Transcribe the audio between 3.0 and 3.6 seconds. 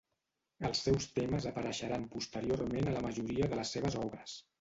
majoria